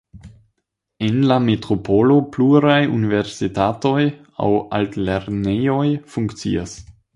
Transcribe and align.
En 1.07 1.19
la 1.31 1.35
metropolo 1.47 2.15
pluraj 2.37 2.79
universitatoj 2.95 3.95
aŭ 4.47 4.51
altlernejoj 4.81 5.87
funkcias. 6.17 6.79